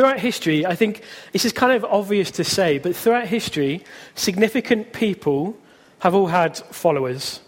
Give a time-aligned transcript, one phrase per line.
[0.00, 1.02] Throughout history, I think
[1.32, 3.84] this is kind of obvious to say, but throughout history,
[4.14, 5.58] significant people
[5.98, 7.40] have all had followers.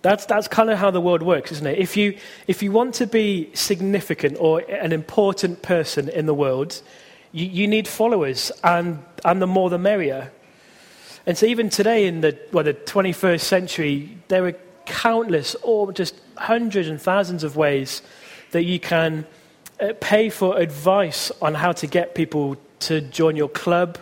[0.00, 1.78] That's, that's kind of how the world works, isn't it?
[1.78, 6.80] If you, if you want to be significant or an important person in the world,
[7.32, 10.32] you, you need followers, and, and the more the merrier.
[11.26, 14.56] And so, even today in the, well, the 21st century, there are
[14.86, 18.00] countless, or just hundreds and thousands of ways
[18.52, 19.26] that you can
[19.80, 23.98] Uh, pay for advice on how to get people to join your club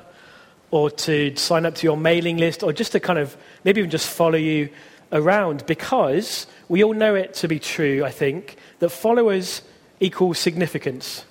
[0.71, 3.91] or to sign up to your mailing list or just to kind of maybe even
[3.91, 4.69] just follow you
[5.13, 9.63] around because we all know it to be true, I think, that followers
[10.01, 11.25] equal significance.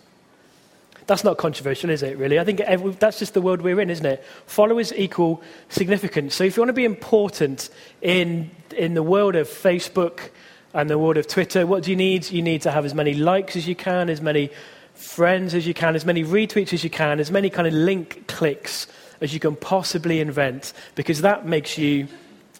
[1.05, 2.39] That's not controversial, is it, really?
[2.39, 4.23] I think every, that's just the world we're in, isn't it?
[4.45, 6.35] Followers equal significance.
[6.35, 7.69] So if you want to be important
[8.01, 10.29] in, in the world of Facebook
[10.73, 12.29] and the world of Twitter, what do you need?
[12.31, 14.51] You need to have as many likes as you can, as many
[14.93, 18.27] friends as you can, as many retweets as you can, as many kind of link
[18.27, 18.87] clicks
[19.21, 22.07] as you can possibly invent, because that makes you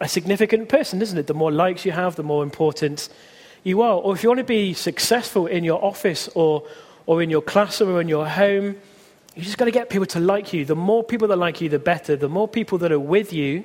[0.00, 1.26] a significant person, doesn't it?
[1.26, 3.08] The more likes you have, the more important
[3.64, 3.94] you are.
[3.94, 6.64] Or if you want to be successful in your office or
[7.10, 8.76] or in your classroom or in your home.
[9.34, 10.64] You just got to get people to like you.
[10.64, 12.14] The more people that like you, the better.
[12.14, 13.64] The more people that are with you,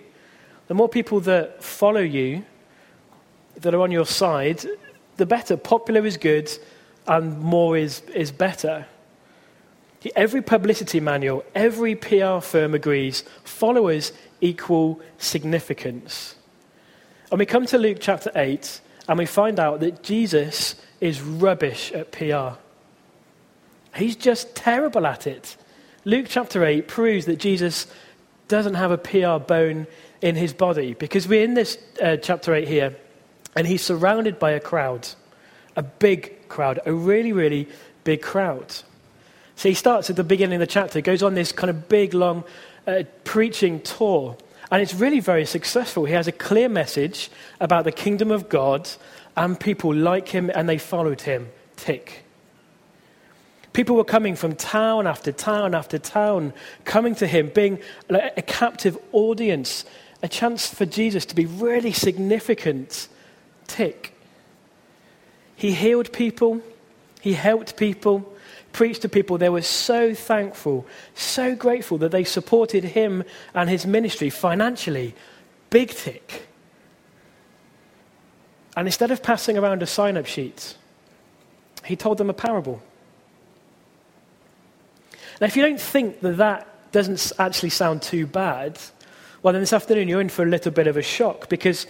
[0.68, 2.44] the more people that follow you,
[3.58, 4.66] that are on your side,
[5.18, 5.58] the better.
[5.58, 6.52] Popular is good,
[7.08, 8.86] and more is, is better.
[10.16, 16.36] Every publicity manual, every PR firm agrees followers equal significance.
[17.32, 21.92] And we come to Luke chapter 8, and we find out that Jesus is rubbish
[21.92, 22.60] at PR.
[23.96, 25.58] He's just terrible at it.
[26.04, 27.88] Luke chapter 8 proves that Jesus
[28.48, 29.88] doesn't have a PR bone
[30.22, 32.96] in his body because we're in this uh, chapter 8 here
[33.56, 35.08] and he's surrounded by a crowd,
[35.76, 37.68] a big crowd, a really, really
[38.04, 38.74] big crowd.
[39.56, 42.14] So he starts at the beginning of the chapter, goes on this kind of big,
[42.14, 42.44] long
[42.86, 44.38] uh, preaching tour,
[44.72, 46.06] and it's really very successful.
[46.06, 47.30] He has a clear message
[47.62, 48.90] about the kingdom of God,
[49.38, 51.50] and people like him and they followed him.
[51.76, 52.24] Tick.
[53.74, 56.54] People were coming from town after town after town,
[56.86, 59.84] coming to him, being a captive audience,
[60.24, 63.10] a chance for Jesus to be really significant.
[63.68, 64.14] Tick.
[65.56, 66.62] He healed people,
[67.22, 68.34] he helped people,
[68.76, 69.38] preached to people.
[69.38, 73.24] They were so thankful, so grateful that they supported him
[73.54, 75.16] and his ministry financially.
[75.70, 76.48] Big tick.
[78.76, 80.76] And instead of passing around a sign up sheet,
[81.86, 82.82] he told them a parable.
[85.40, 88.78] Now, if you don't think that that doesn't actually sound too bad,
[89.42, 91.88] well, then this afternoon you're in for a little bit of a shock because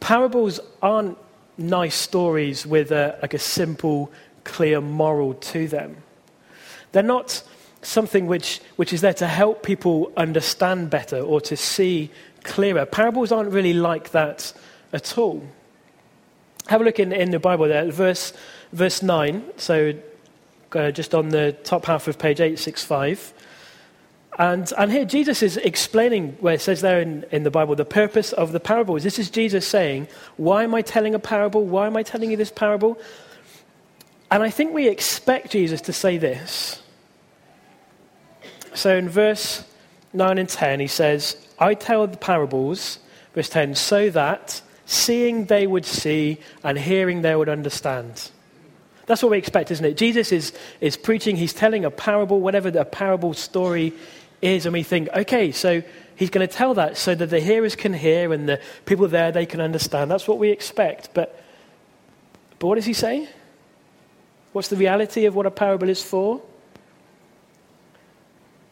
[0.00, 1.18] parables aren't
[1.58, 4.10] nice stories with a, like a simple,
[4.44, 5.96] clear moral to them.
[6.92, 7.42] They're not
[7.82, 12.10] something which, which is there to help people understand better or to see
[12.42, 12.86] clearer.
[12.86, 14.52] Parables aren't really like that
[14.92, 15.42] at all.
[16.68, 18.32] Have a look in, in the Bible there, verse,
[18.72, 19.44] verse 9.
[19.56, 19.94] So
[20.72, 23.32] uh, just on the top half of page 865.
[24.38, 27.86] And, and here Jesus is explaining, where it says there in, in the Bible, the
[27.86, 29.02] purpose of the parables.
[29.02, 31.64] This is Jesus saying, Why am I telling a parable?
[31.64, 32.98] Why am I telling you this parable?
[34.30, 36.82] And I think we expect Jesus to say this.
[38.74, 39.64] So in verse
[40.12, 42.98] 9 and 10, he says, I tell the parables,
[43.34, 48.30] verse 10, so that seeing they would see and hearing they would understand.
[49.06, 49.96] That's what we expect, isn't it?
[49.96, 53.94] Jesus is, is preaching, he's telling a parable, whatever the parable story
[54.42, 55.82] is, and we think, okay, so
[56.16, 59.32] he's going to tell that so that the hearers can hear and the people there,
[59.32, 60.10] they can understand.
[60.10, 61.10] That's what we expect.
[61.14, 61.42] But,
[62.58, 63.28] but what does he say?
[64.52, 66.42] What's the reality of what a parable is for?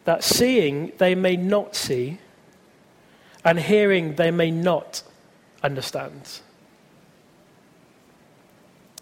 [0.05, 2.19] That seeing they may not see,
[3.43, 5.03] and hearing they may not
[5.63, 6.41] understand.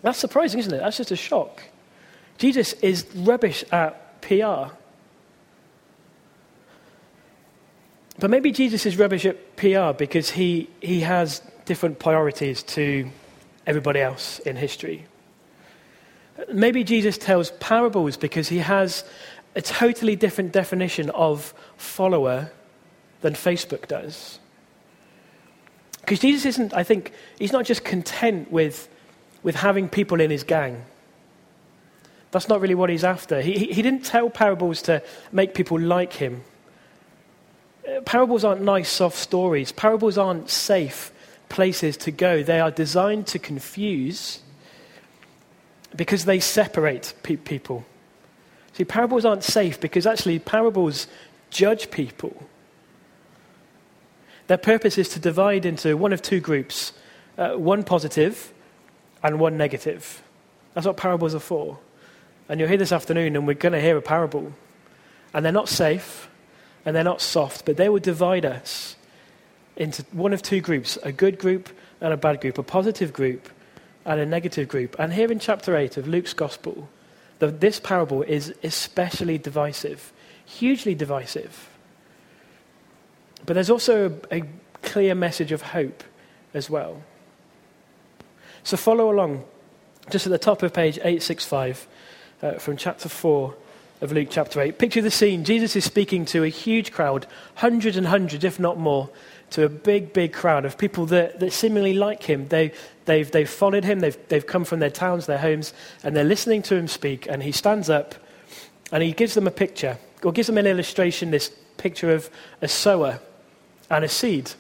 [0.02, 0.80] That's surprising, isn't it?
[0.80, 1.64] That's just a shock.
[2.38, 4.74] Jesus is rubbish at PR.
[8.24, 13.10] But maybe Jesus is rubbish at PR because he, he has different priorities to
[13.68, 15.06] everybody else in history.
[16.50, 19.04] Maybe Jesus tells parables because he has
[19.58, 22.50] a totally different definition of follower
[23.20, 24.40] than Facebook does.
[26.00, 28.88] Because Jesus isn't, I think, he's not just content with
[29.44, 30.86] with having people in his gang.
[32.32, 33.42] That's not really what he's after.
[33.42, 35.04] He, he, he didn't tell parables to
[35.34, 36.44] make people like him.
[38.06, 39.72] Parables aren't nice, soft stories.
[39.72, 41.12] Parables aren't safe
[41.50, 42.44] places to go.
[42.44, 44.40] They are designed to confuse
[45.96, 47.86] because they separate pe- people.
[48.74, 51.08] See, parables aren't safe because actually parables
[51.52, 52.48] judge people.
[54.48, 56.94] Their purpose is to divide into one of two groups
[57.38, 58.54] uh, one positive
[59.24, 60.22] and one negative.
[60.74, 61.80] That's what parables are for.
[62.50, 64.54] And you'll hear this afternoon, and we're going to hear a parable.
[65.34, 66.28] And they're not safe,
[66.86, 68.96] and they're not soft, but they will divide us
[69.76, 71.70] into one of two groups a good group
[72.02, 73.50] and a bad group, a positive group
[74.06, 74.96] and a negative group.
[75.00, 76.90] And here in chapter 8 of Luke's Gospel,
[77.40, 80.12] the, this parable is especially divisive,
[80.46, 81.70] hugely divisive.
[83.46, 84.44] But there's also a, a
[84.82, 86.04] clear message of hope
[86.54, 87.02] as well.
[88.64, 89.46] So follow along
[90.10, 91.88] just at the top of page 865
[92.42, 93.56] uh, from chapter 4
[94.02, 94.78] of Luke chapter 8.
[94.78, 95.44] Picture the scene.
[95.44, 97.26] Jesus is speaking to a huge crowd,
[97.56, 99.10] hundreds and hundreds, if not more,
[99.52, 102.48] to a big, big crowd of people that, that seemingly like him.
[102.48, 102.74] They,
[103.06, 105.74] they've, they've followed him, they've, they've come from their towns, their homes,
[106.04, 107.28] and they're listening to him speak.
[107.28, 108.16] And he stands up
[108.92, 112.30] and he gives them a picture, or gives them an illustration, this picture of
[112.62, 113.20] a sower
[113.90, 114.52] and a seed.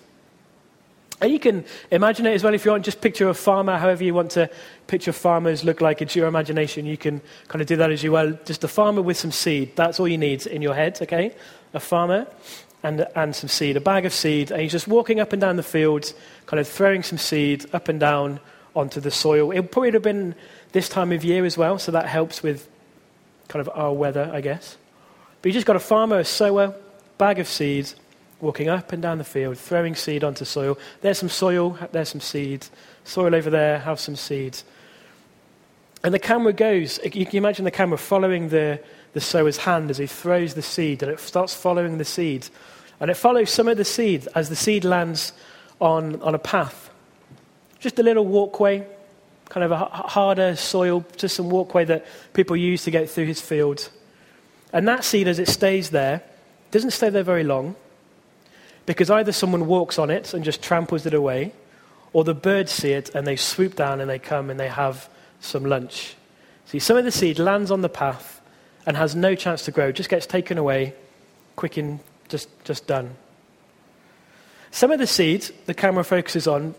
[1.21, 4.03] And you can imagine it as well if you want, just picture a farmer, however
[4.03, 4.49] you want to
[4.87, 6.01] picture farmers look like.
[6.01, 6.85] It's your imagination.
[6.85, 8.37] You can kind of do that as you well.
[8.45, 9.75] Just a farmer with some seed.
[9.75, 11.33] That's all you need in your head, okay?
[11.73, 12.27] A farmer
[12.83, 14.51] and, and some seed, a bag of seed.
[14.51, 16.13] And he's just walking up and down the field,
[16.45, 18.39] kind of throwing some seed up and down
[18.75, 19.51] onto the soil.
[19.51, 20.35] It probably would have been
[20.73, 22.67] this time of year as well, so that helps with
[23.47, 24.77] kind of our weather, I guess.
[25.41, 26.73] But you just got a farmer, a sower,
[27.17, 27.95] bag of seeds
[28.43, 30.77] walking up and down the field, throwing seed onto soil.
[31.01, 32.67] There's some soil, there's some seed.
[33.05, 34.57] Soil over there, have some seed.
[36.03, 38.81] And the camera goes, you can imagine the camera following the,
[39.13, 42.47] the sower's hand as he throws the seed, and it starts following the seed.
[42.99, 45.31] And it follows some of the seed as the seed lands
[45.79, 46.89] on, on a path.
[47.79, 48.85] Just a little walkway,
[49.47, 53.39] kind of a harder soil, just some walkway that people use to get through his
[53.39, 53.89] field.
[54.73, 56.23] And that seed, as it stays there,
[56.71, 57.75] doesn't stay there very long.
[58.85, 61.53] Because either someone walks on it and just tramples it away,
[62.11, 65.09] or the birds see it and they swoop down and they come and they have
[65.39, 66.15] some lunch.
[66.65, 68.41] See, some of the seed lands on the path
[68.85, 70.93] and has no chance to grow, just gets taken away,
[71.55, 71.99] quick and
[72.29, 73.15] just, just done.
[74.71, 76.75] Some of the seed the camera focuses on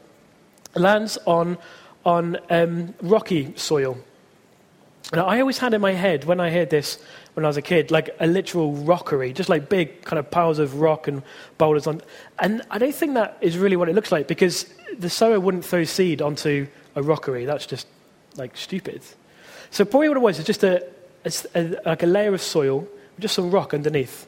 [0.75, 1.59] lands on,
[2.05, 3.99] on um, rocky soil.
[5.13, 6.99] Now, I always had in my head when I heard this
[7.35, 10.59] when I was a kid, like a literal rockery, just like big kind of piles
[10.59, 11.23] of rock and
[11.59, 12.01] boulders on.
[12.39, 14.67] And I don't think that is really what it looks like because
[14.99, 17.45] the sower wouldn't throw seed onto a rockery.
[17.45, 17.87] That's just
[18.37, 19.03] like stupid.
[19.71, 20.87] So probably what it was is just a,
[21.25, 24.27] a, like a layer of soil with just some rock underneath.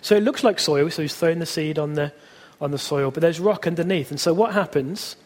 [0.00, 2.12] So it looks like soil, so he's throwing the seed on the,
[2.60, 4.10] on the soil, but there's rock underneath.
[4.10, 5.16] And so what happens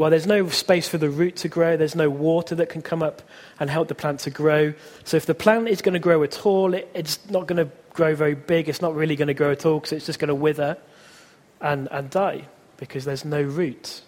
[0.00, 3.02] well, there's no space for the root to grow, there's no water that can come
[3.02, 3.20] up
[3.58, 4.72] and help the plant to grow.
[5.04, 7.70] So, if the plant is going to grow at all, it, it's not going to
[7.92, 10.28] grow very big, it's not really going to grow at all because it's just going
[10.28, 10.78] to wither
[11.60, 12.46] and, and die
[12.78, 14.00] because there's no root.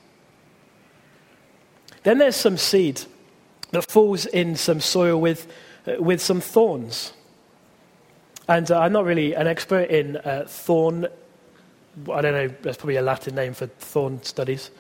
[2.05, 3.03] Then there's some seed
[3.73, 5.47] that falls in some soil with,
[5.87, 7.12] uh, with some thorns.
[8.49, 11.06] And uh, I'm not really an expert in uh, thorn.
[12.11, 14.71] I don't know, there's probably a Latin name for thorn studies.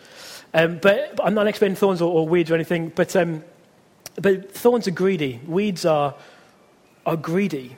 [0.54, 3.42] Um, but, I'm not an expert in thorns or, or weeds or anything, but, um,
[4.20, 5.40] but thorns are greedy.
[5.46, 6.14] Weeds are,
[7.06, 7.76] are greedy.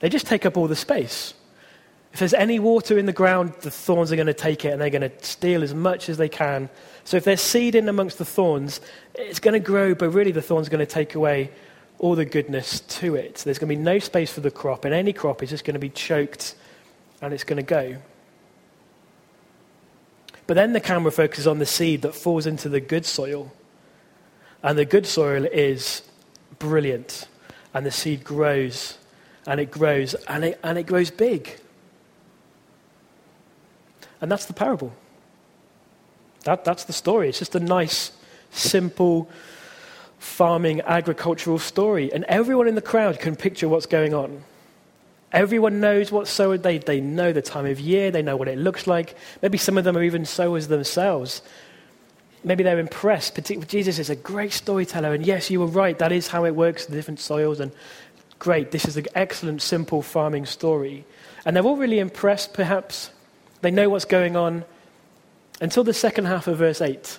[0.00, 1.34] They just take up all the space.
[2.12, 4.80] If there's any water in the ground, the thorns are going to take it and
[4.80, 6.70] they're going to steal as much as they can.
[7.04, 8.80] So if there's seed in amongst the thorns,
[9.14, 11.50] it's going to grow, but really the thorns are going to take away
[11.98, 13.36] all the goodness to it.
[13.44, 15.74] There's going to be no space for the crop, and any crop is just going
[15.74, 16.54] to be choked
[17.20, 17.96] and it's going to go.
[20.46, 23.52] But then the camera focuses on the seed that falls into the good soil.
[24.62, 26.02] And the good soil is
[26.58, 27.28] brilliant.
[27.74, 28.98] And the seed grows
[29.46, 31.60] and it grows and it, and it grows big.
[34.20, 34.92] And that's the parable.
[36.44, 37.28] That, that's the story.
[37.28, 38.12] It's just a nice,
[38.50, 39.28] simple
[40.18, 42.12] farming, agricultural story.
[42.12, 44.44] And everyone in the crowd can picture what's going on.
[45.32, 48.58] Everyone knows what sower they, they know the time of year, they know what it
[48.58, 49.16] looks like.
[49.42, 51.42] Maybe some of them are even sowers themselves.
[52.44, 53.34] Maybe they're impressed.
[53.34, 56.54] Particularly, Jesus is a great storyteller, and yes, you were right, that is how it
[56.54, 57.72] works, the different soils, and
[58.38, 61.04] great, this is an excellent, simple farming story.
[61.44, 63.10] And they're all really impressed, perhaps.
[63.62, 64.64] They know what's going on
[65.60, 67.18] until the second half of verse 8.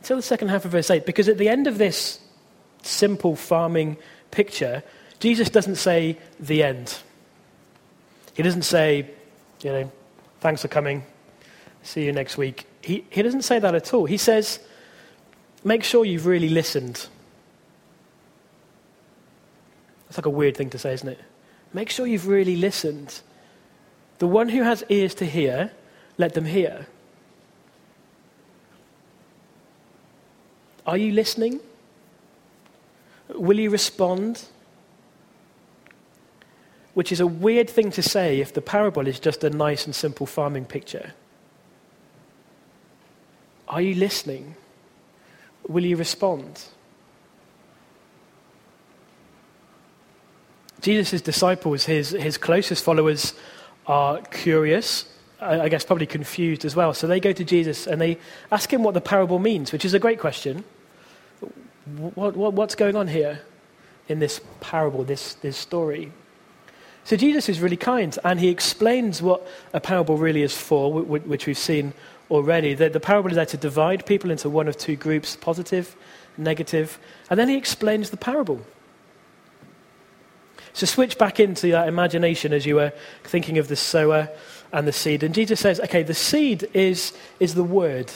[0.00, 2.20] Until the second half of verse 8, because at the end of this
[2.82, 3.96] simple farming
[4.30, 4.82] picture,
[5.18, 6.98] Jesus doesn't say the end.
[8.34, 9.10] He doesn't say,
[9.62, 9.92] you know,
[10.40, 11.04] thanks for coming,
[11.82, 12.66] see you next week.
[12.82, 14.04] He, he doesn't say that at all.
[14.04, 14.60] He says,
[15.64, 17.06] make sure you've really listened.
[20.08, 21.20] It's like a weird thing to say, isn't it?
[21.72, 23.20] Make sure you've really listened.
[24.18, 25.72] The one who has ears to hear,
[26.16, 26.86] let them hear.
[30.86, 31.60] Are you listening?
[33.28, 34.44] Will you respond?
[36.96, 39.94] Which is a weird thing to say if the parable is just a nice and
[39.94, 41.12] simple farming picture.
[43.68, 44.54] Are you listening?
[45.68, 46.64] Will you respond?
[50.80, 53.34] Jesus' disciples, his, his closest followers,
[53.86, 55.04] are curious,
[55.38, 56.94] I guess probably confused as well.
[56.94, 58.16] So they go to Jesus and they
[58.50, 60.64] ask him what the parable means, which is a great question.
[62.14, 63.42] What, what, what's going on here
[64.08, 66.10] in this parable, this, this story?
[67.06, 71.46] So Jesus is really kind and he explains what a parable really is for, which
[71.46, 71.92] we've seen
[72.32, 72.74] already.
[72.74, 75.94] The, the parable is there to divide people into one of two groups positive,
[76.36, 76.98] negative,
[77.30, 78.60] and then he explains the parable.
[80.72, 84.28] So switch back into that imagination as you were thinking of the sower
[84.72, 85.22] and the seed.
[85.22, 88.10] And Jesus says, okay, the seed is, is the word.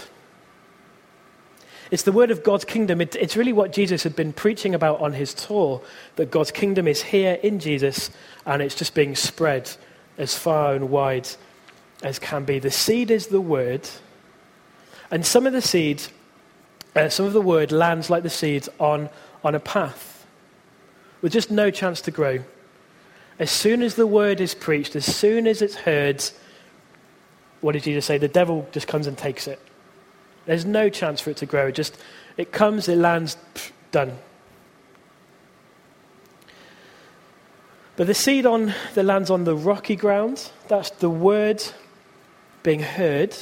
[1.90, 3.00] It's the word of God's kingdom.
[3.00, 5.82] It, it's really what Jesus had been preaching about on his tour
[6.16, 8.11] that God's kingdom is here in Jesus
[8.47, 9.70] and it's just being spread
[10.16, 11.28] as far and wide
[12.02, 12.59] as can be.
[12.59, 13.88] The seed is the word,
[15.11, 16.02] and some of the seed,
[16.94, 19.11] uh, some of the word lands like the seeds on,
[19.42, 20.26] on a path
[21.23, 22.38] with just no chance to grow.
[23.38, 26.23] As soon as the word is preached, as soon as it's heard,
[27.61, 28.18] what did Jesus say?
[28.18, 29.61] The devil just comes and takes it.
[30.50, 31.69] There's no chance for it to grow.
[31.69, 31.97] It just
[32.37, 34.19] it comes, it lands, pff, done.
[37.95, 41.62] But the seed on that lands on the rocky ground, that's the word
[42.64, 43.37] being heard.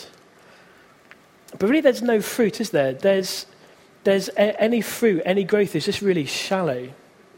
[1.59, 2.93] But really, there's no fruit, is there?
[2.93, 3.47] There's,
[4.05, 6.91] there's a, any fruit, any growth is just really shallow.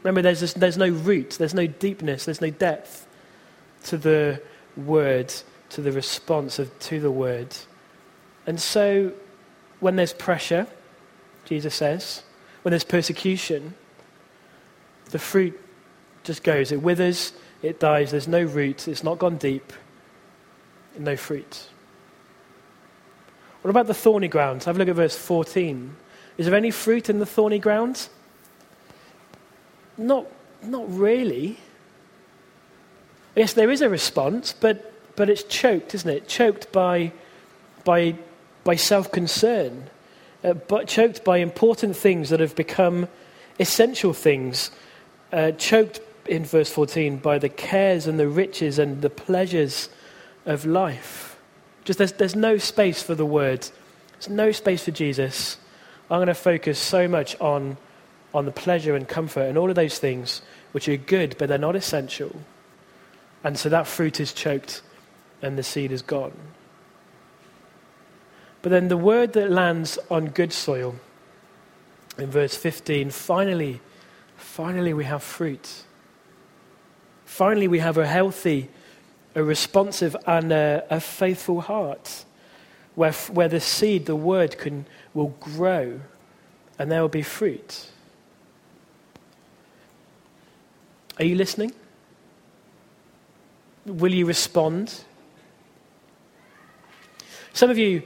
[0.03, 3.07] Remember, there's, this, there's no root, there's no deepness, there's no depth
[3.85, 4.41] to the
[4.75, 5.33] word,
[5.69, 7.55] to the response of, to the word.
[8.45, 9.13] And so,
[9.81, 10.67] when there's pressure,
[11.43, 12.23] Jesus says,
[12.61, 13.73] when there's persecution,
[15.09, 15.59] the fruit
[16.23, 16.71] just goes.
[16.71, 19.73] It withers, it dies, there's no root, it's not gone deep,
[20.97, 21.67] no fruit.
[23.61, 24.63] What about the thorny ground?
[24.63, 25.95] Have a look at verse 14.
[26.37, 28.07] Is there any fruit in the thorny ground?
[29.97, 30.25] Not,
[30.63, 31.57] not really.
[33.35, 36.27] Yes, there is a response, but, but it's choked, isn't it?
[36.27, 37.11] Choked by,
[37.83, 38.15] by,
[38.63, 39.89] by self concern,
[40.43, 43.07] uh, but choked by important things that have become
[43.59, 44.71] essential things,
[45.31, 49.89] uh, choked in verse 14 by the cares and the riches and the pleasures
[50.45, 51.37] of life.
[51.83, 53.67] Just there's, there's no space for the word,
[54.13, 55.57] there's no space for Jesus.
[56.09, 57.77] I'm going to focus so much on
[58.33, 60.41] on the pleasure and comfort and all of those things
[60.71, 62.33] which are good, but they're not essential.
[63.43, 64.81] And so that fruit is choked
[65.41, 66.33] and the seed is gone.
[68.61, 70.95] But then the word that lands on good soil
[72.17, 73.81] in verse 15 finally,
[74.35, 75.83] finally we have fruit.
[77.31, 78.67] Finally, we have a healthy,
[79.35, 82.25] a responsive, and a, a faithful heart
[82.93, 86.01] where, where the seed, the word, can, will grow
[86.77, 87.87] and there will be fruit.
[91.17, 91.71] Are you listening?
[93.85, 95.03] Will you respond?
[97.53, 98.03] Some of you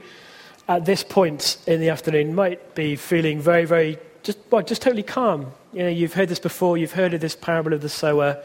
[0.68, 5.02] at this point in the afternoon might be feeling very, very, just, well, just totally
[5.02, 5.52] calm.
[5.72, 8.42] You know, you've heard this before, you've heard of this parable of the sower.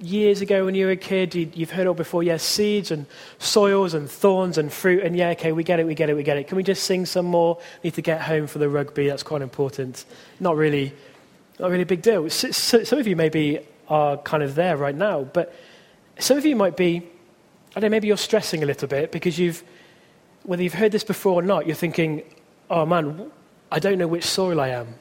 [0.00, 2.22] Years ago when you were a kid, you, have heard it before.
[2.22, 3.06] Yes, yeah, seeds and
[3.38, 5.02] soils and thorns and fruit.
[5.02, 6.46] And yeah, okay, we get it, we get it, we get it.
[6.46, 7.58] Can we just sing some more?
[7.82, 9.08] Need to get home for the rugby.
[9.08, 10.04] That's quite important.
[10.38, 10.94] Not really,
[11.58, 12.30] not really a big deal.
[12.30, 15.24] So, so, some of you maybe are kind of there right now.
[15.24, 15.54] But
[16.18, 17.02] some of you might be,
[17.76, 19.62] I don't know, maybe you're stressing a little bit because you've,
[20.42, 22.22] whether you've heard this before or not, you're thinking,
[22.70, 23.30] oh man,
[23.70, 24.94] I don't know which soil I am.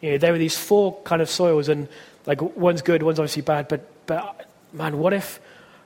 [0.00, 1.88] You know, there are these four kind of soils, and
[2.26, 5.40] like one's good, one's obviously bad, but, but man, what if,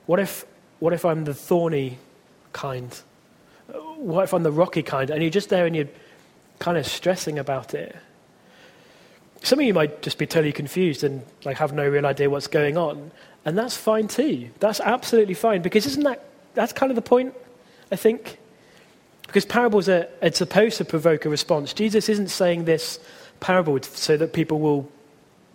[0.07, 0.45] what if,
[0.81, 1.99] what if I'm the thorny
[2.53, 2.99] kind?
[3.97, 5.11] What if I'm the rocky kind?
[5.11, 5.89] And you're just there and you're
[6.59, 7.97] kind of stressing about it.
[9.43, 12.47] Some of you might just be totally confused and like have no real idea what's
[12.47, 13.11] going on,
[13.45, 14.51] and that's fine too.
[14.61, 17.35] That's absolutely fine because isn't that that's kind of the point?
[17.93, 18.39] I think
[19.27, 21.73] because parables are, are supposed to provoke a response.
[21.73, 22.99] Jesus isn't saying this
[23.41, 24.91] parable so that people will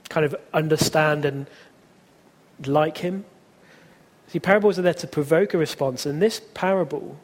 [0.10, 1.48] kind of understand and
[2.66, 3.26] like him.
[4.30, 7.18] See, parables are there to provoke a response, and this parable,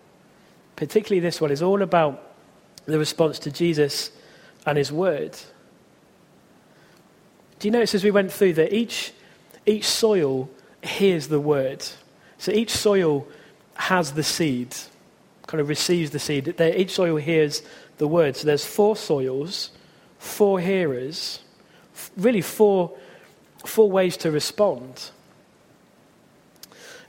[0.76, 2.34] particularly this one, is all about
[2.86, 4.12] the response to Jesus
[4.66, 5.38] and his word.
[7.60, 9.14] Do you notice as we went through that each,
[9.66, 10.50] each soil
[10.82, 11.84] hears the word?
[12.38, 13.28] So each soil
[13.76, 14.76] has the seed,
[15.48, 16.60] kind of receives the seed.
[16.60, 17.62] Each soil hears
[17.98, 18.36] the word.
[18.36, 19.72] So there's four soils,
[20.18, 21.40] four hearers,
[22.18, 22.96] really four,
[23.66, 25.12] four ways to respond.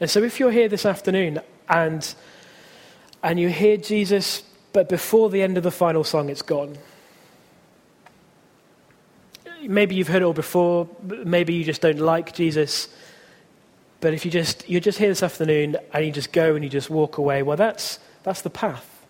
[0.00, 2.14] And so if you're here this afternoon and,
[3.22, 6.76] and you hear Jesus, but before the end of the final song, it's gone.
[9.62, 12.88] Maybe you've heard it all before, maybe you just don't like Jesus.
[14.00, 16.68] But if you just, you're just here this afternoon and you just go and you
[16.68, 19.06] just walk away, well, that's, that's the path.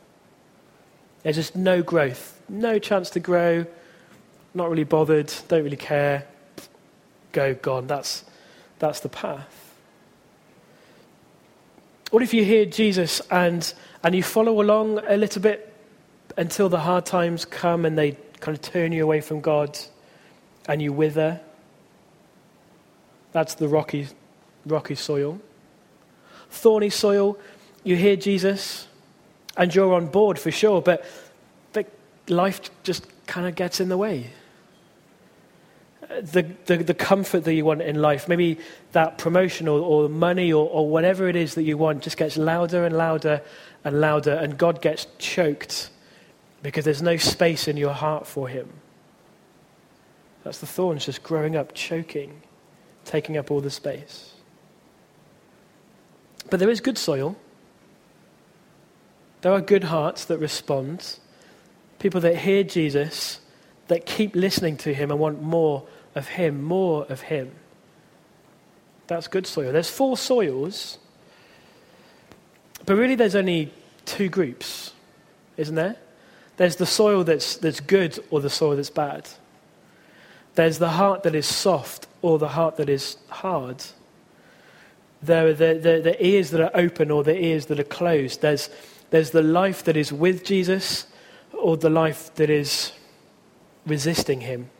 [1.22, 3.64] There's just no growth, no chance to grow,
[4.52, 6.26] not really bothered, don't really care,
[7.32, 7.86] go, gone.
[7.86, 8.24] That's,
[8.78, 9.74] that's the path.
[12.10, 15.72] What if you hear Jesus and, and you follow along a little bit
[16.36, 19.78] until the hard times come and they kind of turn you away from God
[20.68, 21.40] and you wither?
[23.32, 24.08] That's the rocky,
[24.66, 25.40] rocky soil.
[26.50, 27.38] Thorny soil,
[27.82, 28.88] you hear Jesus
[29.56, 31.04] and you're on board for sure, but,
[31.72, 31.86] but
[32.28, 34.30] life just kind of gets in the way.
[36.20, 38.58] The, the, the, comfort that you want in life, maybe
[38.92, 42.36] that promotion or, or money or, or whatever it is that you want, just gets
[42.36, 43.40] louder and louder
[43.84, 45.90] and louder, and God gets choked
[46.62, 48.68] because there's no space in your heart for Him.
[50.44, 52.42] That's the thorns just growing up, choking,
[53.04, 54.34] taking up all the space.
[56.50, 57.36] But there is good soil.
[59.44, 61.18] There are good hearts that respond,
[61.98, 63.40] people that hear Jesus,
[63.88, 65.82] that keep listening to him and want more
[66.14, 67.50] of him, more of him.
[69.06, 69.70] That's good soil.
[69.70, 70.96] There's four soils,
[72.86, 73.70] but really there's only
[74.06, 74.94] two groups,
[75.58, 75.96] isn't there?
[76.56, 79.28] There's the soil that's, that's good or the soil that's bad.
[80.54, 83.84] There's the heart that is soft or the heart that is hard.
[85.22, 88.40] There are the, the, the ears that are open or the ears that are closed.
[88.40, 88.70] There's
[89.14, 91.06] there's the life that is with Jesus
[91.52, 92.90] or the life that is
[93.86, 94.70] resisting him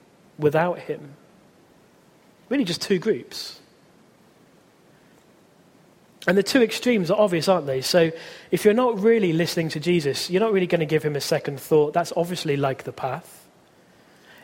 [0.41, 1.15] without him.
[2.49, 3.61] Really, just two groups.
[6.27, 7.81] And the two extremes are obvious, aren't they?
[7.81, 8.11] So,
[8.51, 11.21] if you're not really listening to Jesus, you're not really going to give him a
[11.21, 11.93] second thought.
[11.93, 13.47] That's obviously like the path.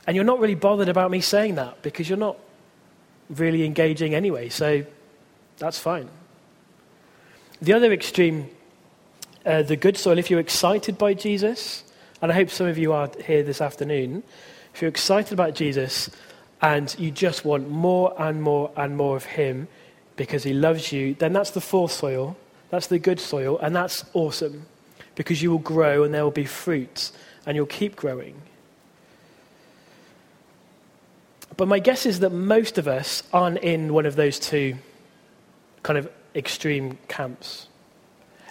[0.07, 2.37] And you're not really bothered about me saying that because you're not
[3.29, 4.51] really engaging anyway.
[4.51, 4.85] So,
[5.59, 6.09] that's fine.
[7.61, 8.51] The other extreme
[9.47, 11.85] uh, the good soil, if you're excited by Jesus,
[12.21, 14.23] and I hope some of you are here this afternoon,
[14.75, 16.11] if you're excited about Jesus
[16.63, 19.69] and you just want more and more and more of Him
[20.17, 22.37] because He loves you, then that's the fourth soil.
[22.71, 24.67] That's the good soil, and that's awesome
[25.17, 27.11] because you will grow and there will be fruit
[27.47, 28.41] and you'll keep growing.
[31.57, 34.77] But my guess is that most of us aren't in one of those two
[35.83, 37.67] kind of extreme camps.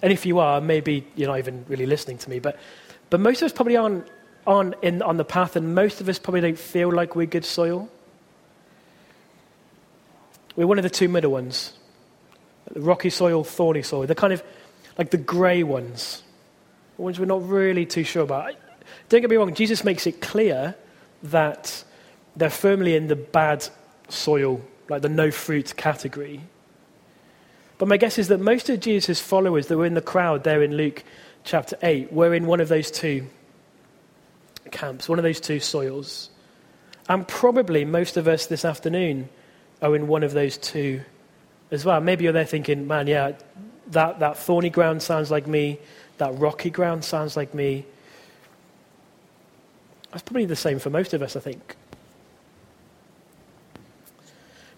[0.02, 2.40] And if you are, maybe you're not even really listening to me.
[2.40, 2.58] But,
[3.10, 4.08] but most of us probably aren't,
[4.48, 7.46] aren't in, on the path, and most of us probably don't feel like we're good
[7.46, 7.90] soil.
[10.56, 11.74] We're one of the two middle ones
[12.74, 14.06] the rocky soil, thorny soil.
[14.06, 14.44] They're kind of
[14.98, 16.22] like the grey ones,
[16.98, 18.54] the ones we're not really too sure about.
[19.08, 20.76] Don't get me wrong, Jesus makes it clear
[21.24, 21.84] that
[22.36, 23.68] they're firmly in the bad
[24.08, 26.42] soil, like the no fruit category.
[27.80, 30.62] But my guess is that most of Jesus' followers that were in the crowd there
[30.62, 31.04] in Luke
[31.46, 33.26] chapter 8 were in one of those two
[34.70, 36.30] camps, one of those two soils.
[37.08, 39.30] And probably most of us this afternoon
[39.82, 41.02] are in one of those two
[41.72, 42.02] as well.
[42.02, 43.32] Maybe you're there thinking, man, yeah,
[43.88, 45.80] that, that thorny ground sounds like me,
[46.18, 47.86] that rocky ground sounds like me.
[50.12, 51.78] That's probably the same for most of us, I think.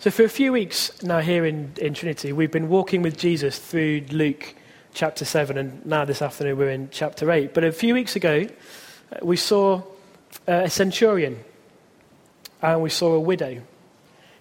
[0.02, 3.60] So, for a few weeks now here in, in Trinity, we've been walking with Jesus
[3.60, 4.56] through Luke
[4.96, 7.54] chapter 7, and now this afternoon we're in chapter 8.
[7.54, 8.48] But a few weeks ago,
[9.14, 9.84] uh, we saw
[10.48, 11.44] uh, a centurion
[12.64, 13.62] and we saw a widow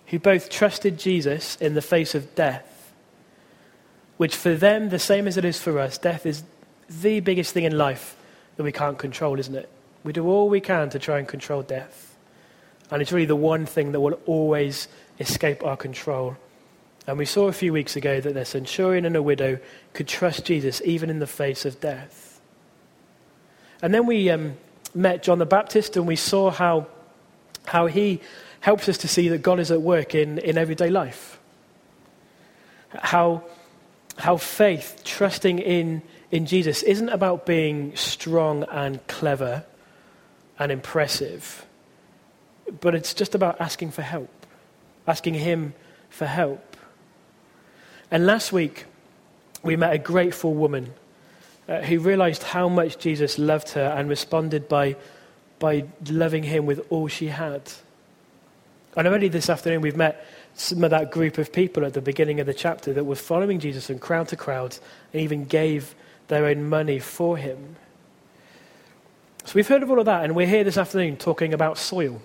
[0.07, 2.95] who both trusted Jesus in the face of death,
[4.17, 6.43] which for them, the same as it is for us, death is
[6.89, 8.17] the biggest thing in life
[8.57, 9.69] that we can't control, isn't it?
[10.05, 12.17] We do all we can to try and control death.
[12.91, 14.89] And it's really the one thing that will always
[15.21, 16.37] escape our control.
[17.07, 19.59] And we saw a few weeks ago that the centurion and a widow
[19.93, 22.41] could trust Jesus even in the face of death.
[23.83, 24.57] And then we um,
[24.95, 26.87] met John the Baptist and we saw how,
[27.67, 28.21] how he
[28.61, 31.39] helps us to see that God is at work in, in everyday life.
[32.91, 33.45] How,
[34.17, 39.65] how faith, trusting in, in Jesus, isn't about being strong and clever
[40.59, 41.65] and impressive,
[42.81, 44.40] but it's just about asking for help
[45.11, 45.75] asking Him
[46.09, 46.77] for help.
[48.11, 48.87] And last week,
[49.63, 50.95] we met a grateful woman
[51.69, 54.97] uh, who realized how much Jesus loved her and responded by,
[55.59, 57.63] by loving Him with all she had.
[58.97, 62.41] And already this afternoon, we've met some of that group of people at the beginning
[62.41, 64.79] of the chapter that were following Jesus from crowd to crowd
[65.13, 65.95] and even gave
[66.29, 67.77] their own money for him.
[69.45, 72.21] So we've heard of all of that, and we're here this afternoon talking about soil.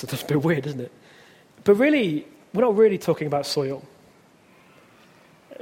[0.00, 0.92] That's a bit weird, isn't it?
[1.64, 3.82] But really, we're not really talking about soil.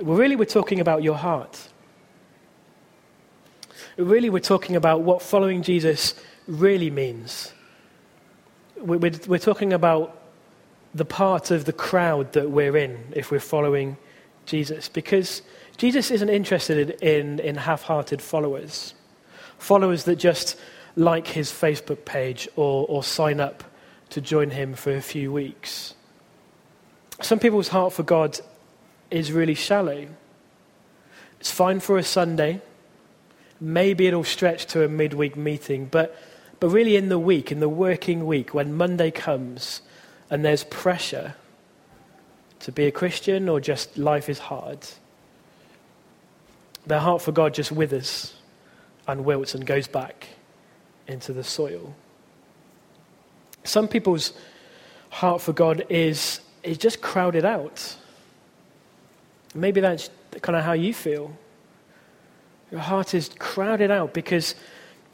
[0.00, 1.68] We're really, we're talking about your heart.
[3.96, 6.14] Really, we're talking about what following Jesus
[6.46, 7.52] really means
[8.80, 10.16] we're, we're talking about
[10.94, 13.96] the part of the crowd that we're in if we're following
[14.46, 14.88] Jesus.
[14.88, 15.42] Because
[15.76, 18.94] Jesus isn't interested in, in half hearted followers,
[19.58, 20.56] followers that just
[20.96, 23.62] like his Facebook page or, or sign up
[24.10, 25.94] to join him for a few weeks.
[27.20, 28.38] Some people's heart for God
[29.10, 30.06] is really shallow.
[31.38, 32.60] It's fine for a Sunday.
[33.60, 36.16] Maybe it'll stretch to a midweek meeting, but
[36.60, 39.80] but really, in the week, in the working week, when Monday comes
[40.28, 41.34] and there's pressure
[42.60, 44.86] to be a Christian or just life is hard,
[46.86, 48.34] their heart for God just withers
[49.08, 50.28] and wilts and goes back
[51.08, 51.94] into the soil.
[53.64, 54.32] Some people's
[55.10, 57.96] heart for God is, is just crowded out.
[59.54, 61.36] Maybe that's kind of how you feel.
[62.70, 64.54] Your heart is crowded out because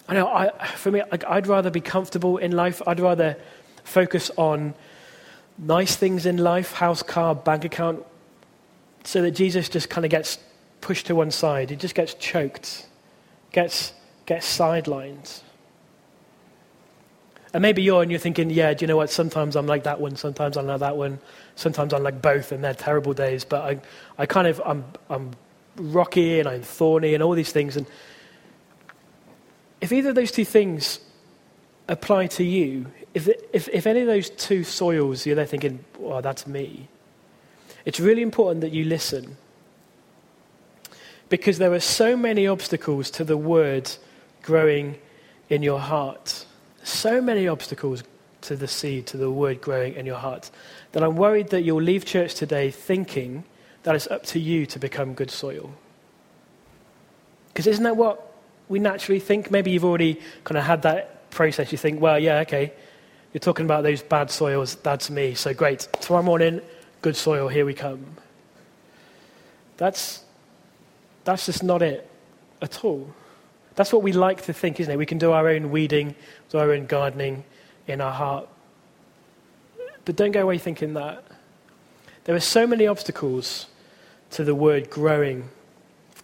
[0.08, 2.80] I know, I, for me, I'd rather be comfortable in life.
[2.86, 3.36] I'd rather
[3.82, 4.74] focus on
[5.58, 8.04] nice things in life house, car, bank account
[9.04, 10.38] so that Jesus just kind of gets
[10.80, 11.70] pushed to one side.
[11.70, 12.86] He just gets choked,
[13.52, 13.92] gets,
[14.26, 15.40] gets sidelined.
[17.56, 19.08] And maybe you're and you're thinking, yeah, do you know what?
[19.08, 21.18] Sometimes I'm like that one, sometimes I'm like that one,
[21.54, 23.46] sometimes I'm like both, and they're terrible days.
[23.46, 23.80] But I,
[24.18, 25.30] I kind of, I'm, I'm
[25.76, 27.78] rocky and I'm thorny and all these things.
[27.78, 27.86] And
[29.80, 31.00] if either of those two things
[31.88, 36.20] apply to you, if, if, if any of those two soils you're there thinking, well,
[36.20, 36.88] that's me,
[37.86, 39.38] it's really important that you listen.
[41.30, 43.90] Because there are so many obstacles to the word
[44.42, 44.98] growing
[45.48, 46.44] in your heart.
[46.86, 48.04] So many obstacles
[48.42, 50.52] to the seed, to the word growing in your heart,
[50.92, 53.42] that I'm worried that you'll leave church today thinking
[53.82, 55.72] that it's up to you to become good soil.
[57.48, 58.26] Because isn't that what
[58.68, 59.50] we naturally think.
[59.50, 61.72] Maybe you've already kind of had that process.
[61.72, 62.72] You think, well, yeah, okay,
[63.32, 64.76] you're talking about those bad soils.
[64.76, 65.34] That's me.
[65.34, 65.88] So great.
[66.00, 66.60] Tomorrow morning,
[67.02, 67.48] good soil.
[67.48, 68.16] Here we come.
[69.76, 70.22] That's,
[71.24, 72.08] that's just not it
[72.62, 73.12] at all.
[73.76, 74.96] That's what we like to think, isn't it?
[74.96, 76.14] We can do our own weeding,
[76.48, 77.44] do our own gardening
[77.86, 78.48] in our heart.
[80.04, 81.24] But don't go away thinking that.
[82.24, 83.66] There are so many obstacles
[84.30, 85.50] to the word growing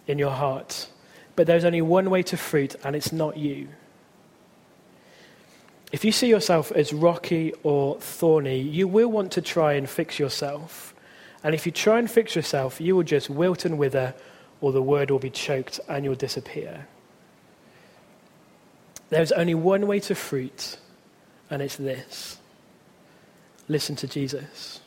[0.06, 0.88] in your heart.
[1.36, 3.68] But there's only one way to fruit, and it's not you.
[5.92, 10.18] If you see yourself as rocky or thorny, you will want to try and fix
[10.18, 10.94] yourself.
[11.44, 14.14] And if you try and fix yourself, you will just wilt and wither,
[14.62, 16.86] or the word will be choked and you'll disappear.
[19.12, 20.78] There's only one way to fruit,
[21.50, 22.38] and it's this
[23.68, 24.80] listen to Jesus.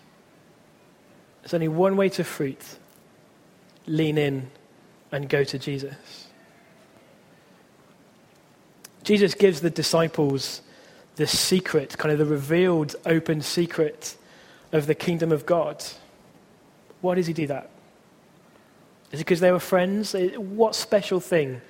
[1.42, 2.60] There's only one way to fruit
[3.86, 4.50] lean in
[5.12, 6.28] and go to Jesus.
[9.04, 10.62] Jesus gives the disciples
[11.18, 14.18] the secret, kind of the revealed, open secret
[14.72, 15.86] of the kingdom of God.
[17.02, 17.70] Why does he do that?
[19.12, 20.16] Is it because they were friends?
[20.36, 21.62] What special thing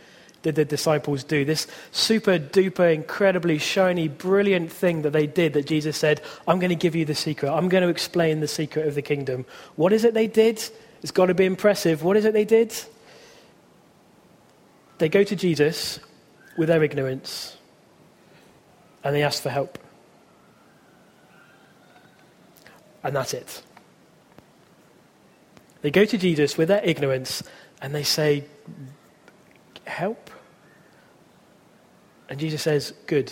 [0.46, 1.44] did the disciples do?
[1.44, 6.70] This super duper, incredibly shiny, brilliant thing that they did that Jesus said, I'm going
[6.70, 7.52] to give you the secret.
[7.52, 9.48] I'm going to explain the secret of the kingdom.
[9.76, 10.64] What is it they did?
[11.02, 12.04] It's got to be impressive.
[12.04, 12.76] What is it they did?
[15.00, 16.00] They go to Jesus
[16.58, 17.58] with their ignorance
[19.04, 19.80] and they ask for help.
[23.04, 23.64] And that's it.
[25.82, 27.42] They go to Jesus with their ignorance
[27.82, 28.46] and they say,
[29.86, 30.30] Help?
[32.30, 33.32] And Jesus says, Good.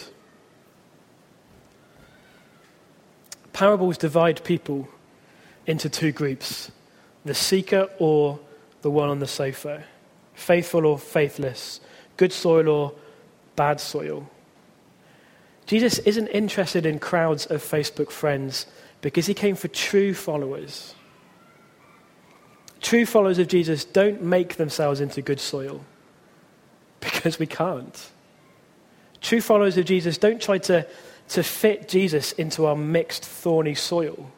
[3.51, 4.87] Parables divide people
[5.65, 6.71] into two groups
[7.25, 8.39] the seeker or
[8.81, 9.83] the one on the sofa,
[10.33, 11.79] faithful or faithless,
[12.17, 12.93] good soil or
[13.55, 14.29] bad soil.
[15.65, 18.65] Jesus isn't interested in crowds of Facebook friends
[19.01, 20.95] because he came for true followers.
[22.81, 25.85] True followers of Jesus don't make themselves into good soil
[26.99, 28.11] because we can't.
[29.23, 30.85] True followers of Jesus don't try to
[31.29, 34.31] to fit Jesus into our mixed, thorny soil.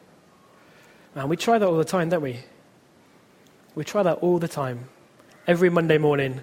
[1.14, 2.40] And we try that all the time, don't we?
[3.74, 4.88] We try that all the time.
[5.46, 6.42] Every Monday morning,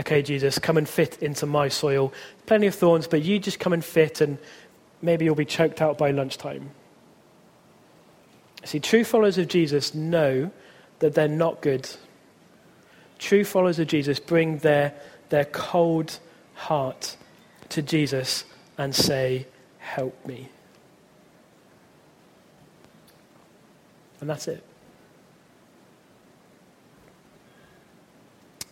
[0.00, 2.12] okay, Jesus, come and fit into my soil.
[2.46, 4.38] Plenty of thorns, but you just come and fit, and
[5.02, 6.70] maybe you'll be choked out by lunchtime.
[8.64, 10.50] See, true followers of Jesus know
[10.98, 11.88] that they're not good.
[13.18, 14.94] True followers of Jesus bring their,
[15.30, 16.18] their cold
[16.54, 17.16] heart
[17.70, 18.44] to Jesus
[18.76, 19.46] and say,
[19.78, 20.48] Help me.
[24.20, 24.62] And that's it.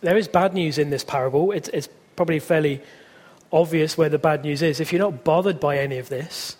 [0.01, 1.51] There is bad news in this parable.
[1.51, 2.81] It's, it's probably fairly
[3.51, 4.79] obvious where the bad news is.
[4.79, 6.57] If you're not bothered by any of this,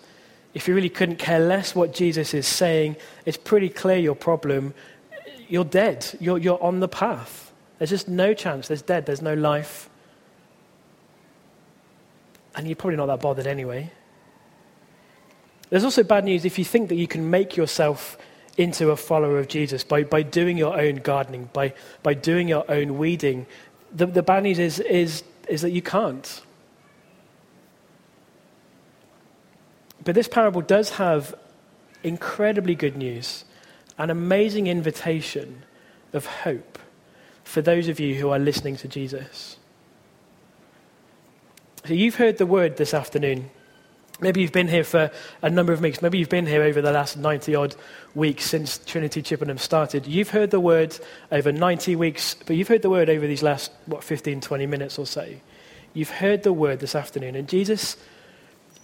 [0.54, 2.96] if you really couldn't care less what Jesus is saying,
[3.26, 4.74] it's pretty clear your problem.
[5.48, 6.06] You're dead.
[6.18, 7.52] You're, you're on the path.
[7.78, 8.68] There's just no chance.
[8.68, 9.06] There's dead.
[9.06, 9.88] There's no life.
[12.58, 13.92] And you're probably not that bothered anyway.
[15.70, 18.18] There's also bad news if you think that you can make yourself
[18.56, 22.68] into a follower of Jesus by, by doing your own gardening, by, by doing your
[22.68, 23.46] own weeding.
[23.94, 26.42] The, the bad news is, is, is that you can't.
[30.04, 31.36] But this parable does have
[32.02, 33.44] incredibly good news,
[33.98, 35.62] an amazing invitation
[36.12, 36.80] of hope
[37.44, 39.58] for those of you who are listening to Jesus.
[41.88, 43.48] So you've heard the word this afternoon.
[44.20, 46.02] Maybe you've been here for a number of weeks.
[46.02, 47.76] Maybe you've been here over the last 90 odd
[48.14, 50.06] weeks since Trinity Chippenham started.
[50.06, 50.98] You've heard the word
[51.32, 54.98] over 90 weeks, but you've heard the word over these last, what, 15, 20 minutes
[54.98, 55.26] or so.
[55.94, 57.96] You've heard the word this afternoon, and Jesus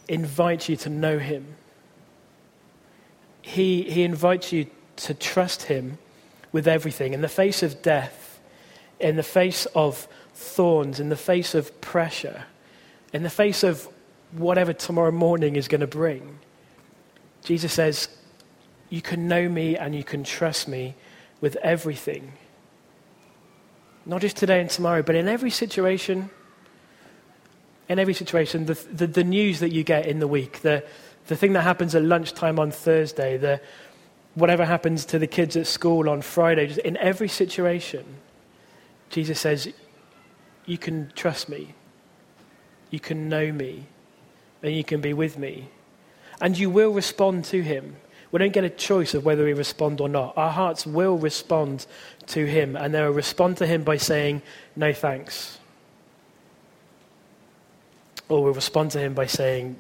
[0.08, 1.56] invites you to know him.
[3.42, 5.98] He, he invites you to trust him
[6.52, 8.40] with everything in the face of death,
[8.98, 12.44] in the face of thorns, in the face of pressure,
[13.14, 13.88] in the face of
[14.32, 16.38] whatever tomorrow morning is going to bring.
[17.42, 18.08] Jesus says,
[18.90, 20.94] You can know me and you can trust me
[21.40, 22.32] with everything.
[24.04, 26.28] Not just today and tomorrow, but in every situation
[27.88, 30.82] in every situation, the, the, the, news that you get in the week, the,
[31.26, 33.60] the thing that happens at lunchtime on Thursday, the,
[34.34, 38.04] whatever happens to the kids at school on Friday, just in every situation,
[39.10, 39.70] Jesus says,
[40.64, 41.74] You can trust me,
[42.94, 43.86] you can know me,
[44.62, 45.68] and you can be with me.
[46.40, 47.96] And you will respond to him.
[48.30, 50.38] We don't get a choice of whether we respond or not.
[50.38, 51.86] Our hearts will respond
[52.28, 54.42] to him, and they'll respond to him by saying,
[54.76, 55.58] No thanks.
[58.28, 59.76] Or we'll respond to him by saying,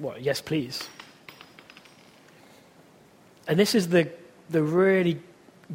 [0.00, 0.88] Well, yes, please.
[3.46, 4.10] And this is the,
[4.50, 5.20] the really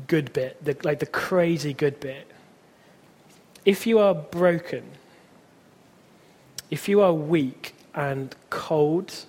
[0.07, 2.29] good bit, the, like the crazy good bit.
[3.65, 4.83] If you are broken,
[6.73, 9.25] if you are weak and cold,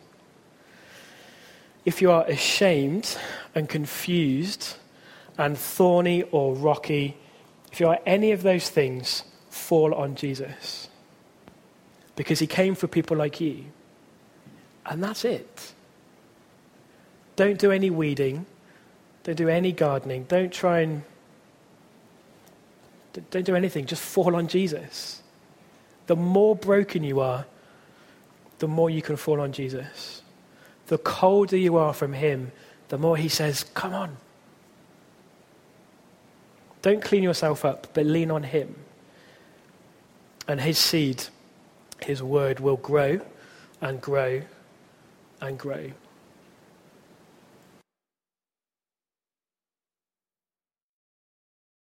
[1.85, 3.19] if you are ashamed
[3.55, 4.77] and confused
[5.37, 7.19] and thorny or rocky,
[7.71, 10.89] if you are any of those things, fall on Jesus
[12.17, 13.67] because he came for people like you.
[14.87, 15.75] And that's it.
[17.37, 18.47] Don't do any weeding.
[19.23, 20.25] Don't do any gardening.
[20.25, 21.03] Don't try and.
[23.31, 23.85] Don't do anything.
[23.85, 25.21] Just fall on Jesus.
[26.07, 27.47] The more broken you are,
[28.59, 30.23] the more you can fall on Jesus.
[30.87, 32.53] The colder you are from Him,
[32.89, 34.17] the more He says, Come on.
[36.83, 38.77] Don't clean yourself up, but lean on Him.
[40.47, 41.25] And His seed
[42.05, 43.21] his word will grow
[43.81, 44.43] and grow
[45.41, 45.93] and grow.